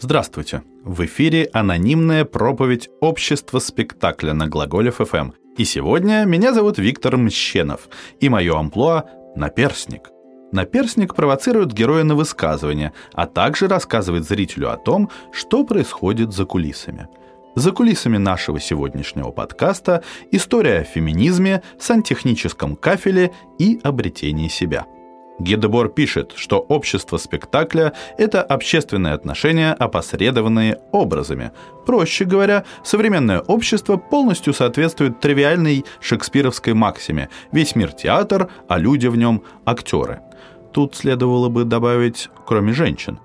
Здравствуйте! 0.00 0.62
В 0.84 1.04
эфире 1.06 1.50
анонимная 1.52 2.24
проповедь 2.24 2.88
общества 3.00 3.58
спектакля 3.58 4.32
на 4.32 4.46
Глаголе 4.46 4.92
ФМ. 4.92 5.32
И 5.56 5.64
сегодня 5.64 6.24
меня 6.24 6.54
зовут 6.54 6.78
Виктор 6.78 7.16
Мщенов, 7.16 7.88
и 8.20 8.28
мое 8.28 8.56
амплуа– 8.56 9.06
наперсник. 9.34 10.10
Наперсник 10.52 11.16
провоцирует 11.16 11.72
героя 11.72 12.04
на 12.04 12.14
высказывание, 12.14 12.92
а 13.12 13.26
также 13.26 13.66
рассказывает 13.66 14.24
зрителю 14.24 14.70
о 14.70 14.76
том, 14.76 15.10
что 15.32 15.64
происходит 15.64 16.32
за 16.32 16.44
кулисами. 16.44 17.08
За 17.56 17.72
кулисами 17.72 18.18
нашего 18.18 18.60
сегодняшнего 18.60 19.32
подкаста 19.32 20.04
история 20.30 20.78
о 20.78 20.84
феминизме, 20.84 21.62
сантехническом 21.80 22.76
кафеле 22.76 23.32
и 23.58 23.80
обретении 23.82 24.46
себя– 24.46 24.86
Гедебор 25.38 25.88
пишет, 25.88 26.32
что 26.34 26.58
общество 26.58 27.16
спектакля– 27.16 27.92
это 28.18 28.42
общественные 28.42 29.14
отношения, 29.14 29.72
опосредованные 29.72 30.78
образами. 30.90 31.52
Проще 31.86 32.24
говоря, 32.24 32.64
современное 32.82 33.40
общество 33.40 33.96
полностью 33.96 34.52
соответствует 34.52 35.20
тривиальной 35.20 35.84
шекспировской 36.00 36.74
максиме 36.74 37.28
«Весь 37.52 37.76
мир 37.76 37.92
театр, 37.92 38.48
а 38.68 38.78
люди 38.78 39.06
в 39.06 39.16
нем– 39.16 39.42
актеры». 39.64 40.20
Тут 40.72 40.96
следовало 40.96 41.48
бы 41.48 41.64
добавить 41.64 42.30
«кроме 42.44 42.72
женщин», 42.72 43.20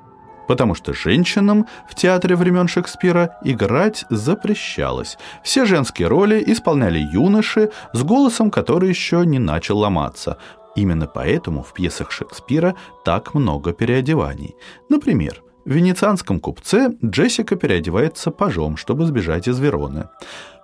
потому 0.48 0.76
что 0.76 0.94
женщинам 0.94 1.66
в 1.90 1.96
театре 1.96 2.36
времен 2.36 2.68
Шекспира 2.68 3.38
играть 3.44 4.06
запрещалось. 4.10 5.18
Все 5.44 5.66
женские 5.66 6.08
роли 6.08 6.44
исполняли 6.46 7.00
юноши 7.00 7.72
с 7.94 8.04
голосом, 8.04 8.52
который 8.52 8.90
еще 8.90 9.26
не 9.26 9.40
начал 9.40 9.80
ломаться. 9.80 10.38
Именно 10.76 11.08
поэтому 11.08 11.64
в 11.64 11.74
пьесах 11.74 12.12
Шекспира 12.12 12.76
так 13.06 13.34
много 13.34 13.74
переодеваний. 13.74 14.56
Например, 14.90 15.44
в 15.66 15.72
«Венецианском 15.72 16.40
купце» 16.40 16.92
Джессика 17.04 17.56
переодевается 17.56 18.32
пажом, 18.32 18.76
чтобы 18.76 19.06
сбежать 19.06 19.48
из 19.48 19.60
Вероны. 19.60 20.10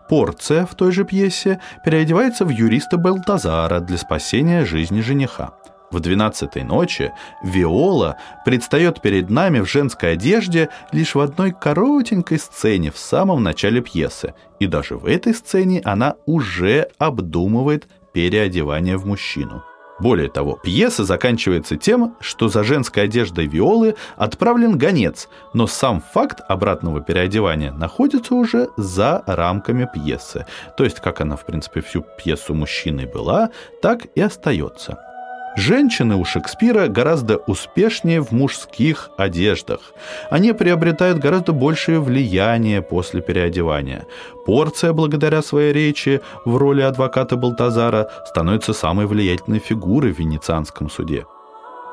Порция 0.09 0.65
в 0.65 0.75
той 0.75 0.91
же 0.91 1.05
пьесе 1.05 1.61
переодевается 1.85 2.43
в 2.43 2.49
юриста 2.49 2.97
Балтазара 2.97 3.79
для 3.79 3.97
спасения 3.97 4.65
жизни 4.65 5.01
жениха. 5.01 5.53
В 5.91 5.99
«Двенадцатой 5.99 6.63
ночи» 6.63 7.13
Виола 7.43 8.17
предстает 8.45 9.01
перед 9.01 9.29
нами 9.29 9.59
в 9.59 9.65
женской 9.65 10.13
одежде 10.13 10.69
лишь 10.91 11.15
в 11.15 11.19
одной 11.19 11.51
коротенькой 11.51 12.39
сцене 12.39 12.91
в 12.91 12.97
самом 12.97 13.41
начале 13.41 13.81
пьесы, 13.81 14.33
и 14.59 14.67
даже 14.67 14.97
в 14.97 15.05
этой 15.05 15.33
сцене 15.33 15.81
она 15.85 16.15
уже 16.25 16.89
обдумывает 16.97 17.87
переодевание 18.13 18.97
в 18.97 19.05
мужчину. 19.05 19.63
Более 19.99 20.29
того, 20.29 20.59
пьеса 20.63 21.03
заканчивается 21.03 21.75
тем, 21.75 22.15
что 22.19 22.47
за 22.47 22.63
женской 22.63 23.03
одеждой 23.03 23.47
Виолы 23.47 23.95
отправлен 24.15 24.77
гонец, 24.77 25.27
но 25.53 25.67
сам 25.67 26.01
факт 26.13 26.39
обратного 26.47 27.01
переодевания 27.01 27.71
находится 27.71 28.35
уже 28.35 28.69
за 28.77 29.23
рамками 29.25 29.87
пьесы. 29.93 30.45
То 30.77 30.83
есть, 30.83 30.99
как 30.99 31.21
она, 31.21 31.35
в 31.35 31.45
принципе, 31.45 31.81
всю 31.81 32.05
пьесу 32.17 32.53
мужчиной 32.53 33.05
была, 33.05 33.49
так 33.81 34.07
и 34.15 34.21
остается. 34.21 35.08
Женщины 35.55 36.15
у 36.15 36.25
Шекспира 36.25 36.87
гораздо 36.87 37.37
успешнее 37.37 38.21
в 38.21 38.31
мужских 38.31 39.09
одеждах. 39.17 39.93
Они 40.29 40.53
приобретают 40.53 41.19
гораздо 41.19 41.53
большее 41.53 41.99
влияние 41.99 42.81
после 42.81 43.21
переодевания. 43.21 44.05
Порция, 44.45 44.93
благодаря 44.93 45.41
своей 45.41 45.73
речи 45.73 46.21
в 46.45 46.55
роли 46.55 46.81
адвоката 46.81 47.35
Балтазара, 47.35 48.09
становится 48.25 48.73
самой 48.73 49.05
влиятельной 49.05 49.59
фигурой 49.59 50.13
в 50.13 50.19
венецианском 50.19 50.89
суде. 50.89 51.25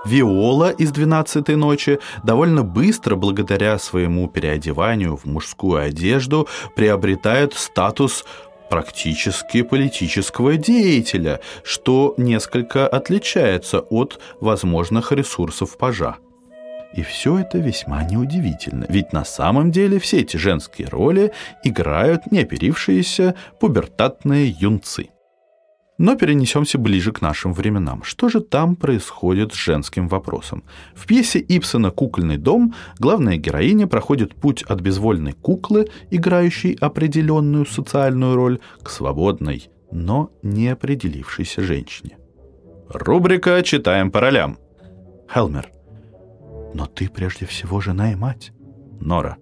Виола 0.04 0.70
из 0.70 0.92
«Двенадцатой 0.92 1.56
ночи» 1.56 1.98
довольно 2.22 2.62
быстро, 2.62 3.16
благодаря 3.16 3.76
своему 3.78 4.28
переодеванию 4.28 5.16
в 5.16 5.24
мужскую 5.24 5.82
одежду, 5.82 6.46
приобретает 6.76 7.54
статус 7.54 8.24
практически 8.68 9.62
политического 9.62 10.56
деятеля, 10.56 11.40
что 11.62 12.14
несколько 12.16 12.86
отличается 12.86 13.80
от 13.80 14.20
возможных 14.40 15.12
ресурсов 15.12 15.76
пажа. 15.76 16.16
И 16.94 17.02
все 17.02 17.38
это 17.38 17.58
весьма 17.58 18.04
неудивительно, 18.04 18.86
ведь 18.88 19.12
на 19.12 19.24
самом 19.24 19.70
деле 19.70 19.98
все 19.98 20.20
эти 20.20 20.36
женские 20.36 20.88
роли 20.88 21.32
играют 21.62 22.30
неоперившиеся 22.30 23.34
пубертатные 23.60 24.48
юнцы. 24.48 25.10
Но 25.98 26.14
перенесемся 26.14 26.78
ближе 26.78 27.12
к 27.12 27.22
нашим 27.22 27.54
временам. 27.54 28.02
Что 28.02 28.28
же 28.28 28.40
там 28.40 28.76
происходит 28.76 29.54
с 29.54 29.56
женским 29.56 30.08
вопросом? 30.08 30.62
В 30.94 31.06
пьесе 31.06 31.38
Ипсона 31.38 31.90
«Кукольный 31.90 32.36
дом» 32.36 32.74
главная 32.98 33.38
героиня 33.38 33.86
проходит 33.86 34.34
путь 34.34 34.62
от 34.62 34.80
безвольной 34.80 35.32
куклы, 35.32 35.88
играющей 36.10 36.74
определенную 36.74 37.64
социальную 37.64 38.36
роль, 38.36 38.60
к 38.82 38.90
свободной, 38.90 39.70
но 39.90 40.30
не 40.42 40.68
определившейся 40.68 41.62
женщине. 41.62 42.18
Рубрика 42.88 43.62
«Читаем 43.62 44.10
по 44.10 44.20
ролям». 44.20 44.58
Хелмер. 45.32 45.70
Но 46.74 46.86
ты 46.86 47.08
прежде 47.08 47.46
всего 47.46 47.80
жена 47.80 48.12
и 48.12 48.16
мать. 48.16 48.52
Нора. 49.00 49.38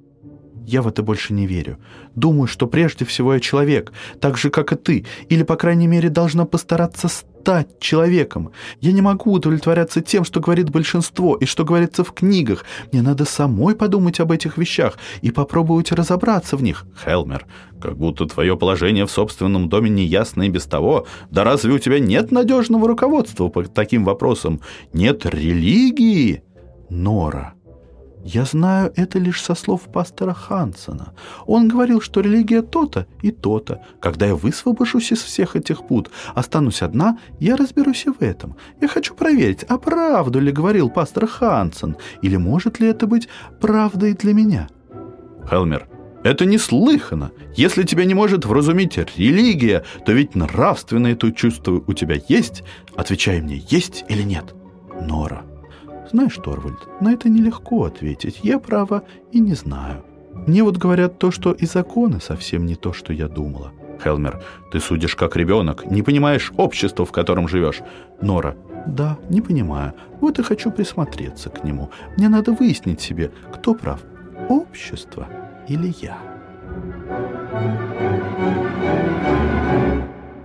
Я 0.67 0.83
в 0.83 0.89
это 0.89 1.03
больше 1.03 1.33
не 1.33 1.47
верю. 1.47 1.79
Думаю, 2.15 2.47
что 2.47 2.67
прежде 2.67 3.05
всего 3.05 3.35
я 3.35 3.41
человек, 3.41 3.93
так 4.21 4.37
же, 4.37 4.51
как 4.51 4.73
и 4.73 4.77
ты, 4.77 5.07
или, 5.29 5.43
по 5.43 5.57
крайней 5.57 5.87
мере, 5.87 6.09
должна 6.09 6.45
постараться 6.47 7.09
стать 7.09 7.79
человеком. 7.79 8.53
Я 8.81 8.93
не 8.93 9.03
могу 9.03 9.33
удовлетворяться 9.33 10.01
тем, 10.01 10.25
что 10.25 10.41
говорит 10.41 10.71
большинство 10.71 11.37
и 11.37 11.45
что 11.45 11.65
говорится 11.65 12.03
в 12.03 12.13
книгах. 12.13 12.65
Мне 12.91 13.03
надо 13.03 13.27
самой 13.27 13.75
подумать 13.75 14.21
об 14.21 14.33
этих 14.33 14.57
вещах 14.57 14.97
и 15.21 15.31
попробовать 15.31 15.93
разобраться 15.93 16.57
в 16.57 16.63
них. 16.63 16.87
Хелмер, 17.05 17.47
как 17.81 17.99
будто 17.99 18.25
твое 18.25 18.57
положение 18.57 19.05
в 19.05 19.11
собственном 19.11 19.69
доме 19.69 19.91
неясно 19.91 20.45
и 20.45 20.49
без 20.49 20.65
того. 20.65 21.07
Да 21.31 21.45
разве 21.45 21.75
у 21.75 21.79
тебя 21.79 21.99
нет 21.99 22.33
надежного 22.33 22.89
руководства 22.89 23.49
по 23.49 23.63
таким 23.65 24.05
вопросам? 24.05 24.61
Нет 24.95 25.27
религии? 25.27 26.43
Нора. 26.89 27.55
Я 28.25 28.47
знаю 28.47 28.91
это 28.97 29.19
лишь 29.19 29.43
со 29.43 29.55
слов 29.55 29.83
пастора 29.83 30.33
Хансона. 30.33 31.12
Он 31.47 31.69
говорил, 31.69 32.01
что 32.01 32.21
религия 32.21 32.62
то-то 32.62 33.07
и 33.21 33.31
то-то. 33.31 33.83
Когда 34.01 34.25
я 34.25 34.35
высвобожусь 34.35 35.12
из 35.12 35.23
всех 35.23 35.57
этих 35.57 35.87
пут, 35.87 36.11
останусь 36.34 36.81
одна, 36.81 37.19
я 37.39 37.55
разберусь 37.57 38.07
и 38.07 38.11
в 38.11 38.23
этом. 38.23 38.57
Я 38.81 38.89
хочу 38.89 39.15
проверить, 39.15 39.65
а 39.65 39.77
правду 39.77 40.41
ли 40.41 40.53
говорил 40.53 40.89
пастор 40.89 41.27
Хансон, 41.27 41.97
или 42.23 42.37
может 42.37 42.81
ли 42.81 42.89
это 42.89 43.07
быть 43.07 43.29
правдой 43.61 44.15
для 44.15 44.33
меня? 44.33 44.69
Хелмер, 45.51 45.87
это 46.23 46.47
неслыханно. 46.47 47.31
Если 47.55 47.83
тебя 47.83 48.07
не 48.07 48.15
может 48.15 48.47
вразумить 48.47 48.97
религия, 48.97 49.84
то 50.07 50.13
ведь 50.13 50.34
нравственные 50.34 51.15
тут 51.15 51.37
чувства 51.37 51.84
у 51.87 51.93
тебя 51.93 52.17
есть? 52.27 52.65
Отвечай 52.97 53.43
мне, 53.43 53.63
есть 53.69 54.07
или 54.09 54.23
нет? 54.23 54.55
Нора. 55.03 55.45
Знаешь, 56.10 56.37
Торвальд, 56.37 57.00
на 57.00 57.12
это 57.12 57.28
нелегко 57.28 57.84
ответить. 57.84 58.41
Я, 58.42 58.59
право, 58.59 59.04
и 59.32 59.41
не 59.41 59.54
знаю. 59.54 60.04
Мне 60.47 60.62
вот 60.62 60.76
говорят 60.76 61.19
то, 61.19 61.31
что 61.31 61.53
и 61.53 61.65
законы 61.66 62.20
совсем 62.20 62.66
не 62.66 62.75
то, 62.75 62.92
что 62.92 63.12
я 63.12 63.28
думала. 63.28 63.72
Хелмер, 64.03 64.42
ты 64.72 64.81
судишь 64.81 65.16
как 65.16 65.37
ребенок, 65.37 65.87
не 65.87 66.03
понимаешь 66.03 66.53
общества, 66.56 67.06
в 67.06 67.12
котором 67.12 67.48
живешь. 67.48 67.81
Нора, 68.20 68.56
да, 68.87 69.19
не 69.31 69.41
понимаю. 69.41 69.94
Вот 70.20 70.38
и 70.38 70.42
хочу 70.42 70.70
присмотреться 70.70 71.48
к 71.48 71.65
нему. 71.65 71.91
Мне 72.16 72.28
надо 72.28 72.53
выяснить 72.53 73.00
себе, 73.00 73.31
кто 73.53 73.75
прав, 73.75 74.00
общество 74.48 75.26
или 75.69 75.94
я. 76.00 76.19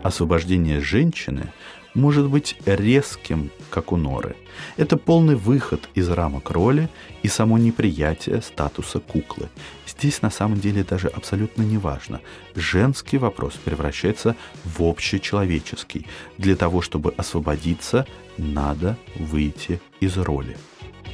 Освобождение 0.04 0.80
женщины 0.80 1.52
может 2.00 2.28
быть 2.28 2.56
резким, 2.66 3.52
как 3.70 3.92
у 3.92 3.98
Норы. 3.98 4.36
Это 4.78 4.98
полный 4.98 5.36
выход 5.36 5.90
из 5.94 6.10
рамок 6.10 6.52
роли 6.52 6.90
и 7.24 7.28
само 7.28 7.58
неприятие 7.58 8.42
статуса 8.42 9.00
куклы. 9.00 9.50
Здесь 9.88 10.22
на 10.22 10.30
самом 10.30 10.60
деле 10.60 10.84
даже 10.84 11.08
абсолютно 11.08 11.64
не 11.64 11.78
важно. 11.78 12.22
Женский 12.56 13.18
вопрос 13.18 13.54
превращается 13.54 14.36
в 14.64 14.84
общечеловеческий. 14.84 16.08
Для 16.38 16.56
того, 16.56 16.82
чтобы 16.82 17.14
освободиться, 17.18 18.06
надо 18.38 18.98
выйти 19.16 19.82
из 20.00 20.18
роли. 20.18 20.58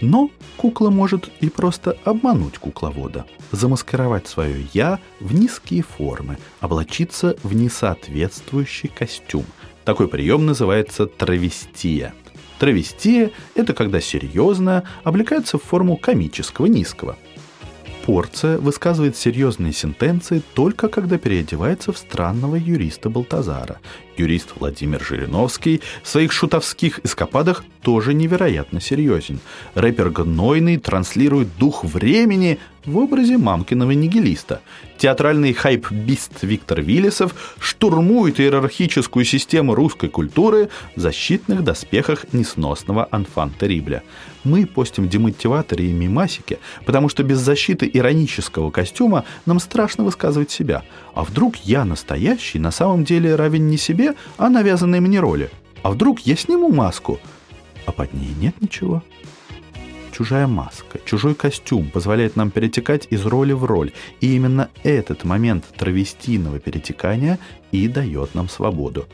Но 0.02 0.30
кукла 0.58 0.90
может 0.90 1.30
и 1.42 1.50
просто 1.50 1.98
обмануть 2.04 2.58
кукловода, 2.58 3.26
замаскировать 3.52 4.28
свое 4.28 4.68
«я» 4.74 5.00
в 5.20 5.34
низкие 5.34 5.84
формы, 5.84 6.38
облачиться 6.60 7.36
в 7.44 7.56
несоответствующий 7.56 8.90
костюм– 8.90 9.46
такой 9.86 10.08
прием 10.08 10.48
называется 10.48 11.06
травестия. 11.06 12.16
Травестия– 12.58 13.30
это 13.56 13.74
когда 13.74 14.02
серьезно 14.02 14.84
облекается 15.04 15.60
в 15.60 15.64
форму 15.64 15.96
комического 15.96 16.66
низкого. 16.66 17.18
Порция 18.04 18.58
высказывает 18.58 19.16
серьезные 19.16 19.74
сентенции 19.74 20.42
только 20.56 20.88
когда 20.90 21.20
переодевается 21.20 21.94
в 21.94 22.00
странного 22.00 22.56
юриста 22.56 23.12
Балтазара. 23.12 23.80
Юрист 24.18 24.54
Владимир 24.60 25.04
Жириновский 25.04 25.82
в 26.04 26.08
своих 26.08 26.32
шутовских 26.32 27.00
эскападах 27.04 27.64
тоже 27.82 28.14
невероятно 28.14 28.82
серьезен. 28.82 29.40
Рэпер 29.76 30.10
Гнойный 30.10 30.78
транслирует 30.78 31.50
дух 31.58 31.84
времени 31.84 32.58
в 32.86 32.98
образе 32.98 33.38
мамкиного 33.38 33.92
нигилиста. 33.92 34.62
Театральный 34.98 35.54
хайп-бист 35.54 36.44
Виктор 36.44 36.82
Виллисов 36.82 37.56
штурмует 37.60 38.40
иерархическую 38.40 39.26
систему 39.26 39.76
русской 39.76 40.10
культуры 40.10 40.70
в 40.96 41.00
защитных 41.00 41.64
доспехах 41.64 42.26
несносного 42.34 43.08
анфанта 43.12 43.66
Рибля. 43.66 44.04
Мы 44.44 44.66
постим 44.66 45.10
демотиваторы 45.10 45.86
и 45.86 45.92
мимасики, 45.92 46.60
потому 46.86 47.10
что 47.10 47.24
без 47.24 47.40
защиты 47.40 47.90
иронического 47.92 48.72
костюма 48.72 49.26
нам 49.46 49.60
страшно 49.60 50.04
высказывать 50.04 50.52
себя. 50.52 50.84
А 51.16 51.24
вдруг 51.24 51.56
я 51.58 51.86
настоящий 51.86 52.60
на 52.60 52.72
самом 52.72 53.06
деле 53.06 53.36
равен 53.36 53.68
не 53.68 53.78
себе, 53.78 54.14
а 54.38 54.50
навязанной 54.50 55.00
мне 55.00 55.20
роли? 55.20 55.50
А 55.82 55.90
вдруг 55.90 56.20
я 56.20 56.36
сниму 56.36 56.70
маску, 56.70 57.20
а 57.86 57.92
под 57.92 58.14
ней 58.14 58.36
нет 58.40 58.62
ничего? 58.62 59.02
чужая 60.16 60.48
маска, 60.48 61.00
чужой 61.04 61.36
костюм 61.36 61.90
позволяет 61.90 62.38
нам 62.38 62.50
перетекать 62.50 63.06
из 63.10 63.26
роли 63.26 63.52
в 63.52 63.66
роль. 63.66 63.92
И 64.22 64.34
именно 64.34 64.70
этот 64.84 65.26
момент 65.26 65.66
травестийного 65.76 66.60
перетекания 66.60 67.38
и 67.74 67.90
дает 67.90 68.34
нам 68.34 68.48
свободу. 68.48 69.08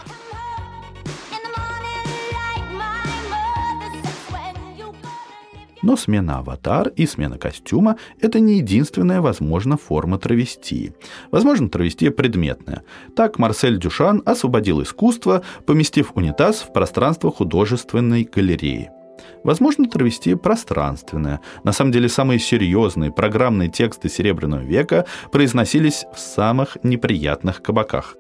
Но 5.82 5.98
смена 5.98 6.40
аватар 6.40 6.90
и 6.90 7.06
смена 7.06 7.38
костюма– 7.38 7.98
это 8.22 8.40
не 8.40 8.58
единственная, 8.58 9.22
возможно, 9.22 9.78
форма 9.78 10.18
травестии. 10.18 10.94
Возможно, 11.32 11.70
травестия 11.70 12.12
предметная. 12.12 12.84
Так 13.16 13.40
Марсель 13.40 13.80
Дюшан 13.80 14.22
освободил 14.26 14.82
искусство, 14.82 15.42
поместив 15.66 16.12
унитаз 16.16 16.62
в 16.62 16.74
пространство 16.74 17.32
художественной 17.32 18.24
галереи– 18.24 18.90
Возможно, 19.44 19.88
травестия 19.88 20.36
пространственная. 20.36 21.42
На 21.64 21.72
самом 21.72 21.92
деле, 21.92 22.10
самые 22.10 22.40
серьезные 22.40 23.12
программные 23.12 23.70
тексты 23.70 24.10
Серебряного 24.10 24.62
века 24.62 25.06
произносились 25.32 26.06
в 26.14 26.20
самых 26.20 26.78
неприятных 26.84 27.62
кабаках. 27.64 28.16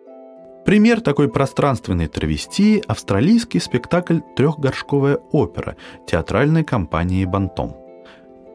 Пример 0.65 1.01
такой 1.01 1.27
пространственной 1.27 2.07
травестии– 2.07 2.83
австралийский 2.87 3.59
спектакль 3.59 4.19
«Трехгоршковая 4.35 5.17
опера» 5.31 5.75
театральной 6.05 6.63
компании 6.63 7.25
«Бантом». 7.25 7.75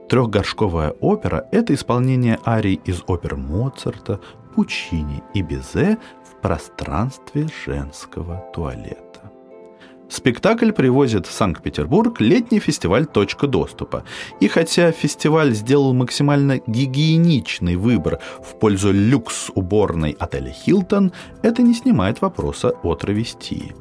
Трехгоршковая 0.08 0.92
опера– 1.00 1.48
это 1.50 1.74
исполнение 1.74 2.38
арий 2.46 2.80
из 2.84 3.02
опер 3.08 3.36
Моцарта, 3.36 4.20
Пучини 4.54 5.22
и 5.34 5.42
Безе 5.42 5.98
в 6.22 6.40
пространстве 6.40 7.48
женского 7.64 8.44
туалета. 8.54 9.05
Спектакль 10.08 10.70
привозит 10.70 11.26
в 11.26 11.32
Санкт-Петербург 11.32 12.20
летний 12.20 12.60
фестиваль 12.60 13.06
«Точка 13.06 13.48
доступа». 13.48 14.04
И 14.38 14.46
хотя 14.46 14.92
фестиваль 14.92 15.52
сделал 15.52 15.92
максимально 15.94 16.60
гигиеничный 16.66 17.74
выбор 17.74 18.20
в 18.40 18.56
пользу 18.58 18.92
люкс-уборной 18.92 20.16
отеля 20.18 20.52
«Хилтон», 20.52 21.12
это 21.42 21.62
не 21.62 21.74
снимает 21.74 22.20
вопроса 22.20 22.70
о 22.84 22.94
травестии. 22.94 23.74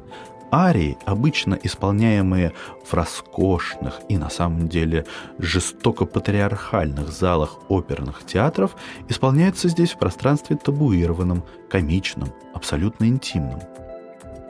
Арии, 0.52 0.96
обычно 1.04 1.58
исполняемые 1.62 2.52
в 2.84 2.92
роскошных 2.94 4.00
и 4.08 4.16
на 4.16 4.30
самом 4.30 4.68
деле 4.68 5.06
жестоко 5.38 6.06
патриархальных 6.06 7.08
залах 7.08 7.58
оперных 7.68 8.24
театров, 8.24 8.76
исполняются 9.08 9.68
здесь 9.68 9.92
в 9.92 9.98
пространстве 9.98 10.56
табуированном, 10.56 11.44
комичном, 11.70 12.30
абсолютно 12.52 13.04
интимном– 13.04 13.60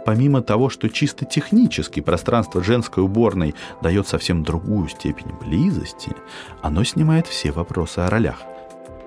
помимо 0.07 0.41
того, 0.41 0.71
что 0.71 0.89
чисто 0.89 1.25
технически 1.25 1.99
пространство 1.99 2.63
женской 2.63 3.03
уборной 3.03 3.57
дает 3.83 4.07
совсем 4.07 4.45
другую 4.45 4.89
степень 4.89 5.33
близости, 5.45 6.13
оно 6.63 6.85
снимает 6.85 7.27
все 7.27 7.51
вопросы 7.51 7.99
о 7.99 8.09
ролях. 8.09 8.41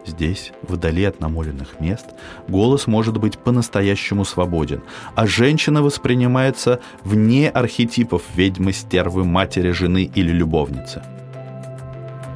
Здесь, 0.06 0.52
вдали 0.62 1.06
от 1.06 1.22
намоленных 1.22 1.80
мест, 1.80 2.06
голос 2.50 2.86
может 2.86 3.18
быть 3.18 3.38
по-настоящему 3.38 4.26
свободен, 4.26 4.82
а 5.16 5.26
женщина 5.26 5.82
воспринимается 5.82 6.82
вне 7.04 7.50
архетипов 7.50 8.24
ведьмы, 8.36 8.74
стервы, 8.74 9.24
матери, 9.24 9.72
жены 9.72 10.04
или 10.04 10.32
любовницы. 10.32 11.02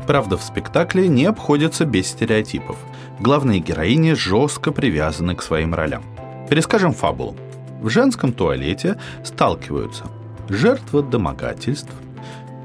Правда, 0.07 0.37
в 0.37 0.43
спектакле 0.43 1.09
не 1.09 1.25
обходится 1.25 1.83
без 1.83 2.07
стереотипов. 2.07 2.77
Главные 3.19 3.59
героини 3.59 4.13
жестко 4.13 4.71
привязаны 4.71 5.35
к 5.35 5.41
своим 5.41 5.73
ролям. 5.73 6.03
Перескажем 6.49 6.93
фабулу 6.93 7.35
в 7.83 7.89
женском 7.89 8.33
туалете 8.33 8.97
сталкиваются 9.23 10.05
жертва 10.49 11.03
домогательств, 11.03 11.91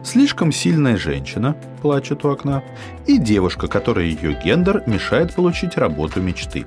слишком 0.02 0.52
сильная 0.52 0.96
женщина, 0.96 1.56
плачет 1.82 2.24
у 2.24 2.30
окна, 2.30 2.62
и 3.06 3.18
девушка, 3.18 3.66
которая 3.66 4.06
ее 4.06 4.38
гендер 4.42 4.84
мешает 4.86 5.34
получить 5.34 5.76
работу 5.76 6.22
мечты. 6.22 6.66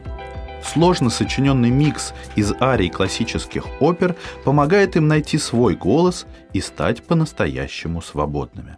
Сложно 0.63 1.09
сочиненный 1.09 1.71
микс 1.71 2.13
из 2.35 2.53
арий 2.59 2.89
классических 2.89 3.65
опер 3.79 4.15
помогает 4.43 4.95
им 4.95 5.07
найти 5.07 5.39
свой 5.39 5.75
голос 5.75 6.27
и 6.53 6.61
стать 6.61 7.01
по-настоящему 7.03 8.01
свободными. 8.01 8.77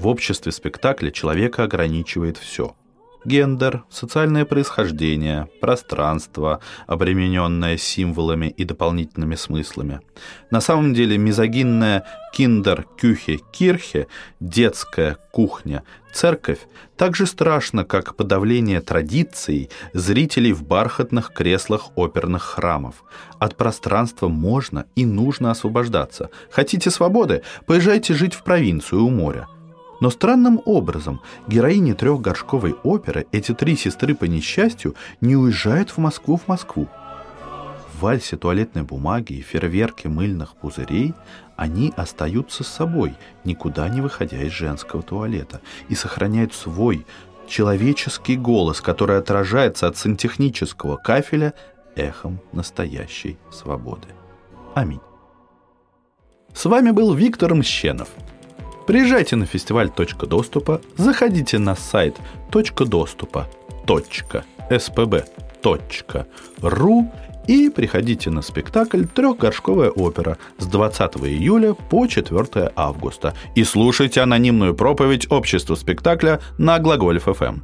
В 0.00 0.08
обществе 0.08 0.50
спектакля 0.50 1.12
человека 1.12 1.62
ограничивает 1.62 2.36
все– 2.36 2.74
гендер, 3.24 3.84
социальное 3.90 4.44
происхождение, 4.44 5.48
пространство, 5.60 6.60
обремененное 6.86 7.76
символами 7.76 8.46
и 8.46 8.64
дополнительными 8.64 9.34
смыслами. 9.34 10.00
На 10.50 10.60
самом 10.60 10.94
деле 10.94 11.18
мизогинная 11.18 12.04
киндер, 12.32 12.86
кюхе, 12.98 13.40
кирхе, 13.52 14.06
детская 14.40 15.16
кухня, 15.30 15.82
церковь 16.12 16.60
так 16.96 17.16
же 17.16 17.26
страшно, 17.26 17.84
как 17.84 18.16
подавление 18.16 18.80
традиций 18.80 19.70
зрителей 19.92 20.52
в 20.52 20.62
бархатных 20.62 21.32
креслах 21.32 21.96
оперных 21.96 22.42
храмов. 22.42 23.02
От 23.38 23.56
пространства 23.56 24.28
можно 24.28 24.86
и 24.94 25.04
нужно 25.04 25.50
освобождаться. 25.50 26.30
Хотите 26.50 26.90
свободы? 26.90 27.42
Поезжайте 27.66 28.14
жить 28.14 28.34
в 28.34 28.44
провинцию 28.44 29.04
у 29.04 29.10
моря. 29.10 29.48
Но 30.02 30.10
странным 30.10 30.60
образом 30.64 31.20
героини 31.46 31.92
трехгоршковой 31.92 32.72
оперы, 32.82 33.28
эти 33.30 33.54
три 33.54 33.76
сестры 33.76 34.16
по 34.16 34.24
несчастью, 34.24 34.96
не 35.20 35.36
уезжают 35.36 35.90
в 35.90 35.98
Москву 35.98 36.36
в 36.36 36.48
Москву. 36.48 36.88
В 37.94 38.00
вальсе 38.02 38.36
туалетной 38.36 38.82
бумаги 38.82 39.34
и 39.34 39.42
фейерверке 39.42 40.08
мыльных 40.08 40.56
пузырей 40.56 41.14
они 41.54 41.92
остаются 41.96 42.64
с 42.64 42.66
собой, 42.66 43.14
никуда 43.44 43.88
не 43.88 44.00
выходя 44.00 44.42
из 44.42 44.50
женского 44.50 45.04
туалета, 45.04 45.60
и 45.88 45.94
сохраняют 45.94 46.52
свой 46.52 47.06
человеческий 47.46 48.36
голос, 48.36 48.80
который 48.80 49.18
отражается 49.18 49.86
от 49.86 49.96
сантехнического 49.96 50.96
кафеля 50.96 51.54
эхом 51.94 52.40
настоящей 52.50 53.38
свободы. 53.52 54.08
Аминь. 54.74 55.00
С 56.52 56.64
вами 56.64 56.90
был 56.90 57.14
Виктор 57.14 57.54
Мщенов– 57.54 58.08
Приезжайте 58.86 59.36
на 59.36 59.46
фестиваль 59.46 59.90
«Точка 59.90 60.26
доступа», 60.26 60.80
заходите 60.96 61.58
на 61.58 61.76
сайт 61.76 62.16
«Точка 62.50 62.84
доступа», 62.84 63.46
.spb.ru 64.70 65.26
и 67.46 67.70
приходите 67.70 68.30
на 68.30 68.42
спектакль 68.42 69.04
«Трехгоршковая 69.04 69.90
опера» 69.90 70.38
с 70.58 70.66
20 70.66 71.16
июля 71.26 71.74
по 71.74 72.06
4 72.06 72.72
августа 72.76 73.34
и 73.54 73.64
слушайте 73.64 74.20
анонимную 74.20 74.74
проповедь 74.74 75.30
общества 75.30 75.74
спектакля 75.74 76.40
на 76.58 76.78
Глаголев 76.78 77.24
ФМ. 77.24 77.60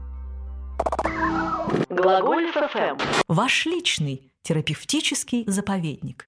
Глаголев 1.91 2.55
ФМ. 2.55 2.97
Ваш 3.29 3.67
личный 3.67 4.33
терапевтический 4.43 5.45
заповедник. 5.47 6.28